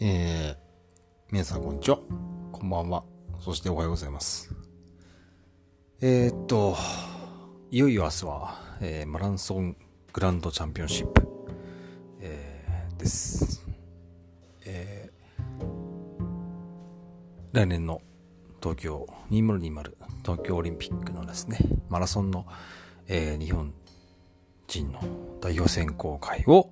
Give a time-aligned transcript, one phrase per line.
[0.00, 0.56] えー、
[1.30, 1.98] 皆さんこんにちは。
[2.50, 3.04] こんばんは。
[3.40, 4.52] そしておはようございます。
[6.00, 6.76] えー、っと、
[7.70, 9.76] いよいよ明日は、えー、マラソン
[10.12, 11.28] グランドチャンピオンシップ、
[12.20, 13.64] えー、です。
[14.66, 15.64] えー、
[17.52, 18.02] 来年の
[18.60, 19.92] 東京2020
[20.24, 21.58] 東京オリンピックのですね、
[21.88, 22.46] マラソンの、
[23.06, 23.72] えー、日本
[24.66, 25.00] 人の
[25.40, 26.70] 代表選考会を、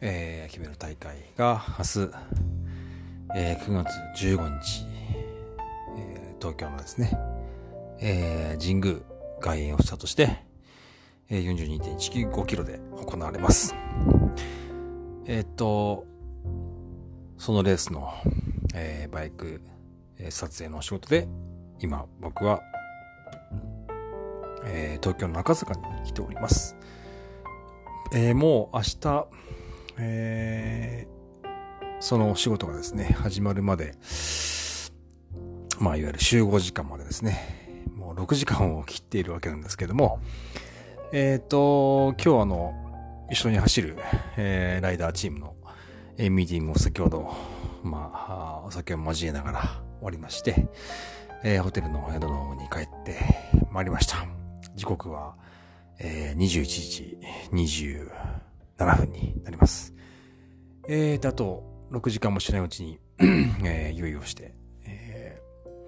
[0.00, 2.10] えー、決める大会が明日、
[3.34, 4.84] えー、9月15日、
[5.96, 7.12] えー、東京のですね、
[8.00, 8.96] えー、神宮
[9.40, 10.42] 外苑をスタートして、
[11.30, 13.74] えー、42.195キロで行われます。
[15.26, 16.06] えー、っと、
[17.38, 18.12] そのレースの、
[18.74, 19.60] えー、バイク、
[20.18, 21.26] えー、撮影のお仕事で、
[21.80, 22.60] 今僕は、
[24.64, 26.76] えー、東京の中坂に来ております。
[28.12, 29.26] えー、もう明日、
[29.98, 31.48] えー、
[32.00, 33.94] そのお仕事がですね、始まるまで、
[35.80, 40.20] まあ、いわゆる集合時間までですね、もう6時間を切っているわけなんですけども、
[41.12, 43.96] えっ、ー、と、今日あの、一緒に走る、
[44.36, 45.54] えー、ライダーチームの、
[46.18, 47.34] え、ミーティングを先ほど、
[47.82, 49.70] まあ、お酒を交えながら終
[50.02, 50.68] わりまして、
[51.42, 53.18] えー、ホテルの宿の方に帰って
[53.70, 54.26] まいりました。
[54.74, 55.36] 時刻は、
[55.98, 57.18] えー、21時
[57.52, 58.10] 20
[58.78, 59.94] 7分になります。
[60.88, 62.98] えーと、あと、6時間もしないうちに
[63.64, 64.52] えー、用意をして、
[64.84, 65.40] え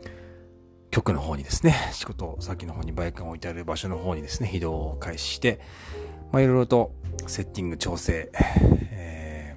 [0.06, 0.11] ー、
[0.91, 5.61] 局の方にですね、仕事、先の方にバイクが置いてある場所の方にですね、移動を開始して、
[6.33, 6.92] まあ、いろいろと
[7.27, 8.31] セッティング調整、
[8.91, 9.56] え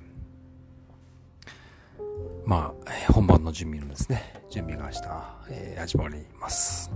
[1.98, 2.02] ー、
[2.46, 5.02] まあ、本番の準備のですね、準備が明日、
[5.50, 6.92] えー、始まります。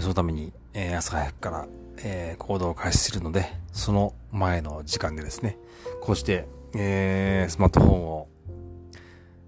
[0.00, 5.56] そのために、えー、朝早くから、えー、行動を開始するので、その前の時間でですね、
[6.02, 8.28] こうして、えー、スマートフォンを、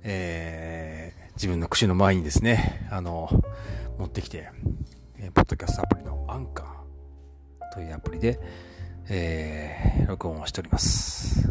[0.02, 3.28] えー、自分の口の前にですね、あの、
[3.98, 4.50] 持ってきて、
[5.18, 8.38] えー、ポッドキャストアプリのアンカーというアプリで、
[9.08, 11.50] えー、録音をしております。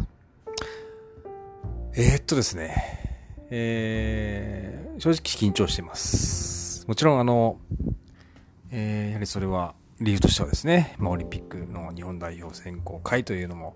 [1.94, 3.16] えー、っとですね、
[3.50, 6.86] えー、正直緊張しています。
[6.88, 7.58] もちろんあの、
[8.78, 13.74] えー、やはりそれは理由としてはですね、まあ、オリンピックの日本代表選考会というのも、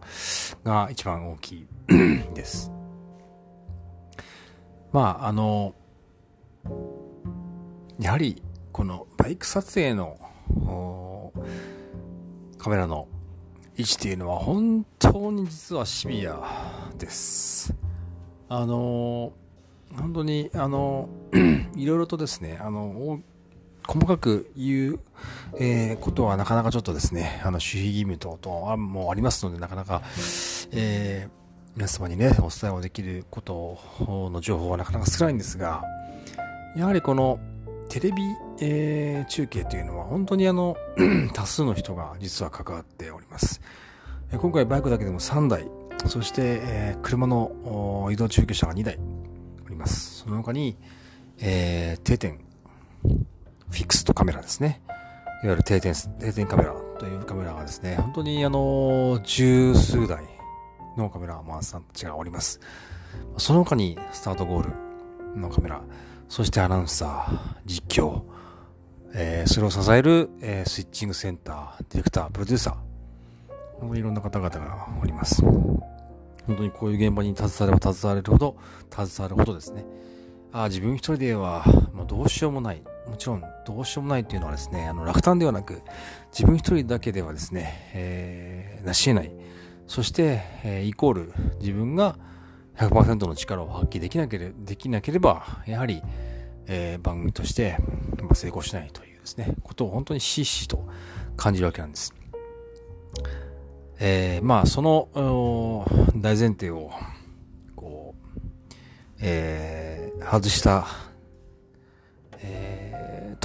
[0.62, 1.66] が一番大きい
[2.34, 2.71] です。
[4.93, 5.75] まあ、あの、
[7.99, 11.33] やはり、このバイク撮影の
[12.59, 13.09] カメラの
[13.78, 16.43] 位置っていうのは本当に実はシビア
[16.99, 17.75] です。
[18.50, 19.33] あの、
[19.97, 21.09] 本当に、あの、
[21.75, 23.22] いろいろとですね、あの、
[23.86, 25.00] 細かく言う、
[25.58, 30.02] えー、ことはなかなかちょっとですね、あの、守秘義務等々もありますので、なかなか、
[30.72, 31.30] えー、
[31.76, 33.78] 皆様にね、お伝えをできること
[34.30, 35.84] の情報はなかなか少ないんですが、
[36.76, 37.38] やはりこの
[37.88, 38.22] テレビ、
[38.60, 40.76] えー、中継というのは本当にあの、
[41.34, 43.60] 多数の人が実は関わっております。
[44.32, 45.68] 今回バイクだけでも3台、
[46.06, 48.98] そして、えー、車の移動中継車が2台
[49.66, 50.20] おります。
[50.20, 50.76] その他に、
[51.41, 52.41] えー、定点
[53.70, 54.82] フィックスとカメラですね。
[55.42, 60.25] いわゆる定点、定点カメラというカメラがですね、本当にあの、十数台
[60.97, 62.60] のカメラマンさんたちがおります。
[63.38, 64.70] その他にスタートゴー
[65.34, 65.80] ルのカメラ、
[66.28, 68.22] そしてアナウンサー、実況、
[69.14, 75.42] えー、それを支える、えー、スイッチングセンター、ディレクター、プロデューサー、いろんな方々がおります。
[75.42, 78.56] 本当にこういう現場に携われば携われるほど、
[78.91, 79.84] 携わるほどですね、
[80.53, 81.64] あ自分一人では
[81.94, 82.82] もうどうしようもない。
[83.09, 85.83] もちろんどうしようもないっていうのはですね、あの落胆ではなく、
[86.33, 89.33] 自分一人だけではですね、えー、成し得ない。
[89.87, 92.16] そして、えー、イコール自分が
[92.77, 96.03] 100%の力を発揮できなけれできなければ、やはり、
[96.66, 97.77] えー、番組として
[98.34, 100.89] 成功しないというですね、ことを本当にししと
[101.37, 102.15] 感じるわけなんです。
[103.98, 105.09] えー、まあ、その
[106.16, 106.91] 大前提を、
[107.77, 108.39] こう、
[109.21, 110.86] えー、外した、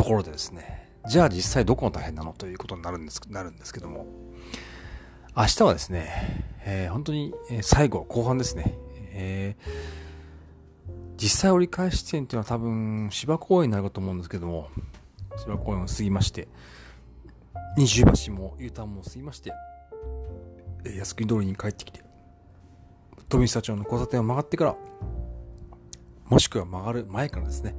[0.06, 4.06] ころでですね、じゃあ実際どこが大変なのということになるんです、なるんですけども、
[5.36, 8.78] 明日はですね、えー、本当に最後、後半ですね、
[9.12, 14.70] えー、実際折り返し地点っていうのは多分芝公園になるかと思うんですけども、
[15.38, 16.48] 芝公園を過ぎまして、
[17.78, 19.52] 二重橋も U ターンも過ぎまして、
[20.86, 22.04] 靖国通りに帰ってきて、
[23.28, 24.76] 富下町の交差点を曲がってから、
[26.28, 27.76] もしくは曲がる前からですね、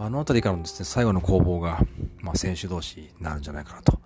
[0.00, 1.80] あの辺りからのですね、最後の攻防が、
[2.20, 3.98] まあ、選手同士になるんじゃないかなと。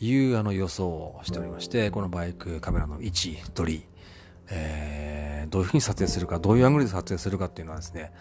[0.00, 3.84] いうあの予想をしておりまして、このバイクカメラの位置、取り、
[4.50, 8.12] えー、どういうふうに撮影するか、どういうアングルで撮影するかっていうのはですね、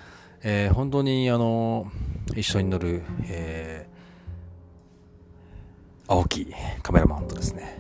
[0.42, 1.92] えー、本当に、あの、
[2.36, 6.48] 一緒に乗る、えー、青木
[6.82, 7.78] カメラマンとですね、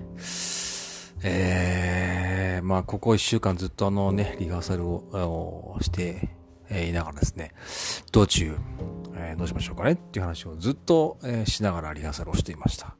[1.23, 6.29] えー、まあ、ここ一週間ずっとあのね、リハーサルをして
[6.69, 7.51] えいながらですね、
[8.11, 8.55] 道中、
[9.15, 12.95] えー、どうしましょうかねっていう話をずっと、えー、しながらリハーサルをしていました。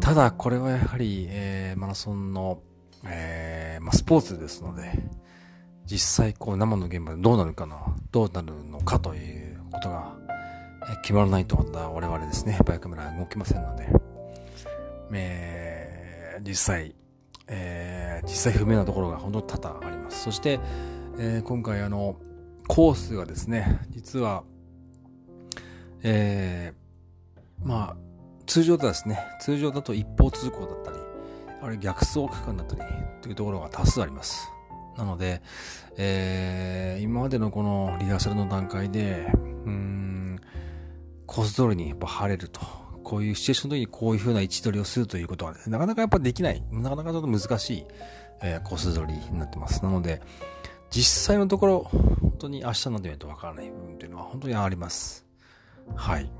[0.00, 2.60] ただ、これはやはり、えー、マラソンの、
[3.04, 4.92] えー、まあ、スポーツですので、
[5.84, 7.76] 実際こう生の現場でどうなるかな、
[8.10, 10.16] どうなるのかということが、
[10.90, 13.88] え決まらないと我々ですね、バイクカメラ動きませんので、
[15.12, 16.94] えー、実際、
[17.48, 20.22] えー、実際不明なところが本当に多々あります。
[20.22, 20.58] そして、
[21.18, 22.16] えー、今回あの、
[22.68, 24.44] コースがですね、実は、
[26.02, 27.96] えー、まあ、
[28.46, 30.98] 通常だですね、通常だと一方通行だったり、
[31.62, 32.82] あれ逆走区間だったり
[33.20, 34.48] というところが多数あります。
[34.96, 35.42] なので、
[35.96, 39.30] えー、今までのこのリハーサルの段階で、
[39.64, 40.40] うん、
[41.26, 42.60] コース通りにやっぱ晴れると。
[43.02, 46.62] こういうシチュエーションの時にこういう風な位置取りをするということは、ね、なかなかやっぱできない。
[46.70, 47.86] なかなかちょっと難しい、
[48.42, 49.82] えー、コース取りになってます。
[49.82, 50.22] なので、
[50.92, 55.26] 実際のところ、本当に明日のでないとわからない部分というのは本当にあります。
[55.96, 56.30] はい。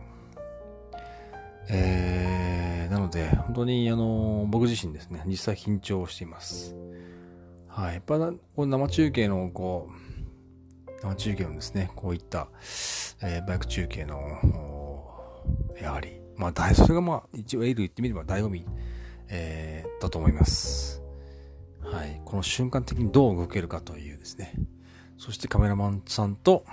[1.71, 6.77] えー、なので、本当に、あの、僕自身ですね、実際緊張しています。
[7.67, 7.95] はい。
[7.95, 12.49] やっぱ、こう生中継の、こう、生中継のですね、こういった、
[13.23, 14.39] えー、バイク中継の、
[15.81, 18.67] やはり、まあ、大、それがまあ、一応エール言ってみれば醍醐味、
[19.29, 21.02] えー、だと思います。
[21.83, 22.21] はい。
[22.25, 24.55] この瞬間的にどう動けるかというですね。
[25.19, 26.65] そしてカメラマンさんと、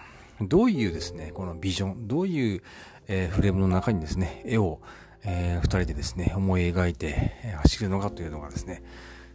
[0.42, 2.62] どういうですね、このビジョン、どういう、
[3.08, 4.82] え、フレームの中にですね、絵を、
[5.24, 8.84] えー、二人でですね、思い描いて、走るのかというのがですね、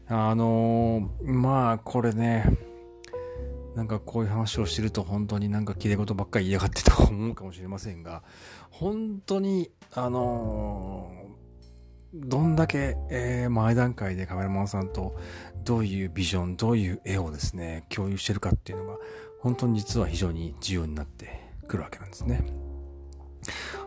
[0.08, 2.44] あのー、まあ、これね、
[3.74, 8.22] なんかこういう話をしてると本当になんか綺麗事ばっかり言いやがってと思うかもしれませんが、
[8.70, 11.23] 本当に、あのー、
[12.16, 15.16] どんだけ、えー、前段階でカメラマンさんと
[15.64, 18.98] どういうビジョン、どういう絵をですね、共有してるかっていうのが、
[19.40, 22.46] 本当に実は非常に重要になってくるわけなんですね。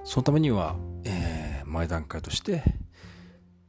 [0.03, 0.75] そのためには、
[1.05, 2.63] えー、前段階として、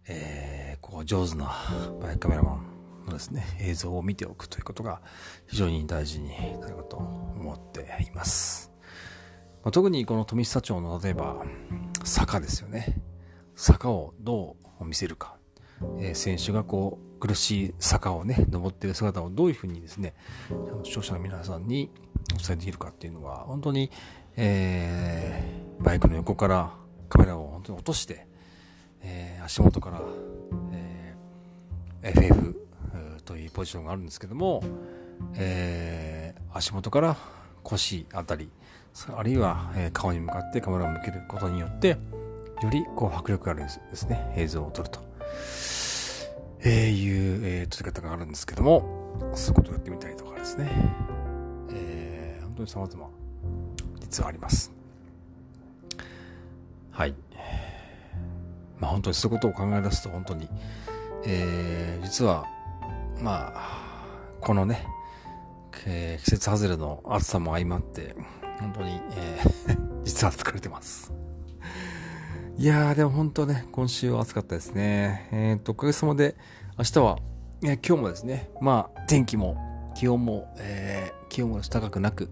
[0.08, 1.54] えー、こう上手な
[2.00, 5.00] バイカメラマンのですね、映像を見ておくということが
[5.46, 6.31] 非常に大事に
[6.61, 8.72] なるかと思っています。
[9.62, 11.44] まあ、特にこの富久町の例えば
[12.02, 13.00] 坂ですよね。
[13.58, 15.37] 坂をどう見せるか。
[15.99, 20.14] えー、選手がこう苦しい坂をね、登っている姿をどういうふうにですね、
[20.84, 21.90] 視聴者の皆さんに
[22.34, 23.90] お伝えできるかっていうのは、本当に、
[24.37, 26.72] えー、バイクの横から
[27.08, 28.28] カメラを本当に落として、
[29.02, 30.02] えー、足元から、
[30.72, 32.69] えー、FF
[33.25, 34.62] というポジションがあるんですけども、
[35.34, 37.16] えー、足元から
[37.64, 38.50] 腰あたり、
[39.16, 41.99] あるいは、え、顔に向かってカメラを向けることによって、
[42.62, 45.00] よりこう迫力あるですね、映像を撮ると、
[46.60, 50.70] えー、いう、えー、撮り方があるんですけども、そういうことをやってみたりとかですね、
[51.72, 53.10] えー、本当に様々、
[54.00, 54.72] 実はあります。
[56.90, 57.14] はい。
[58.78, 60.49] まあ本当にそういうことを考え出すと本当に、
[61.25, 62.47] えー、実は
[63.21, 64.06] まあ、
[64.40, 64.87] このね、
[65.87, 68.14] えー、季節外れの暑さも相まって、
[68.61, 71.12] 本当に、えー、 実は疲れてます。
[72.61, 75.29] いやー、でも本当ね、今週は暑かったですね。
[75.31, 76.35] えっ、ー、と、おかげさまで、
[76.77, 77.19] 明日は、
[77.62, 82.29] えー、今日もですね、まあ、天気も、気温も、えー、気温も高くなく、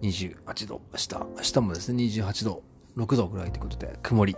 [0.00, 2.62] 28度、明日、明日もですね、28度、
[2.96, 4.34] 6度ぐらいということで、曇り、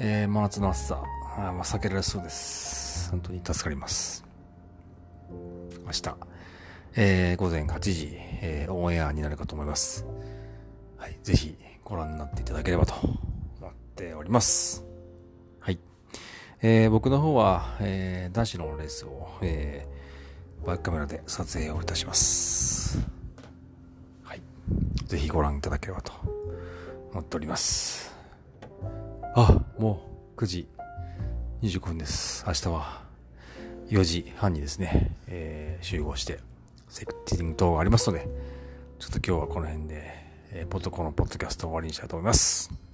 [0.00, 1.04] えー、真夏の暑さ、
[1.36, 3.12] あまあ、避けられそうです。
[3.12, 4.24] 本当に助かります。
[5.86, 6.16] 明日、
[6.96, 8.08] えー、午前8時、
[8.40, 10.04] えー、オンエアになるかと思います。
[10.96, 11.16] はい。
[11.22, 12.94] ぜひご覧になっていただければと
[13.92, 14.84] っております。
[15.60, 15.78] はい。
[16.62, 22.98] えー、僕の方は、えー、男子のレースを、えー、バックカメラで撮影をいたします。
[24.24, 24.40] はい。
[25.06, 26.12] ぜひご覧いただければと
[27.12, 28.16] 思っております。
[29.34, 30.02] あ、も
[30.36, 30.68] う9時
[31.62, 32.44] 25分です。
[32.46, 33.02] 明日は
[33.88, 36.40] 4時半にですね、えー、集合して、
[36.88, 38.26] セクティング等がありますので、
[38.98, 40.02] ちょっと今日はこの辺で、
[40.52, 42.91] えー、ポッドコのポッドキャストを終わりにしたいと思います。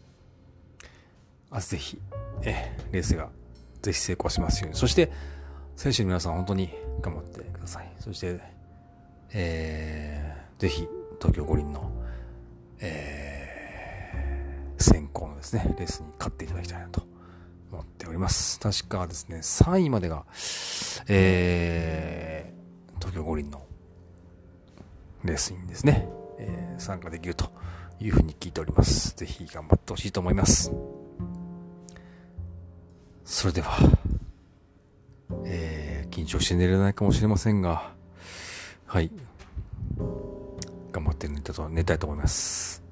[1.51, 1.99] 明日ぜひ、
[2.43, 3.31] え、レースが
[3.83, 4.77] ぜひ成功しますように。
[4.77, 5.11] そして、
[5.77, 7.93] 選手の皆さん本当に頑張ってください。
[7.99, 8.41] そして、
[9.33, 10.87] えー、ぜひ、
[11.21, 11.91] 東京五輪の、
[12.81, 17.03] えー、先行のですね、レースに勝っていただきたいなと
[17.73, 18.61] 思っております。
[18.61, 20.25] 確かですね、3位までが、
[21.09, 23.65] えー、東京五輪の、
[25.25, 27.51] レースにですね、えー、参加できると
[28.01, 29.17] いうふうに聞いております。
[29.17, 30.73] ぜひ頑張ってほしいと思います。
[33.31, 33.77] それでは、
[35.45, 37.93] えー、緊張して寝れないかもしれませんが、
[38.87, 39.11] はい。
[40.91, 42.83] 頑張って寝たと、寝たいと思います。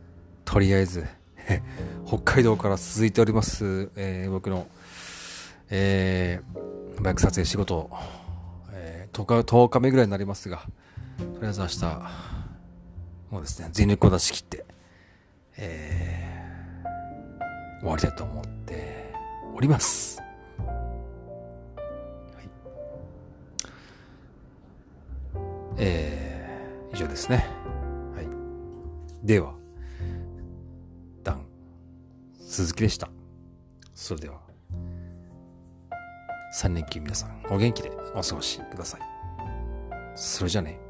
[0.45, 1.07] とりあえず、
[2.07, 4.67] 北海道から続いております、えー、僕の、
[5.71, 7.91] えー、バイク撮影仕事、
[8.73, 10.67] えー、10日、10日目ぐらいになりますが、
[11.17, 11.85] とりあえず明日、
[13.31, 14.67] もうですね、全力を出し切って、
[15.57, 19.15] えー、終わりたいと思って
[19.55, 20.26] おります。
[25.79, 27.47] えー、以上ですね。
[28.15, 29.27] はい。
[29.27, 29.55] では、
[31.23, 31.47] ダン、
[32.41, 33.11] 鈴木でした。
[33.95, 34.41] それでは、
[36.55, 39.01] 3連休皆さんお元気でお過ごしください。
[40.15, 40.86] それじゃね。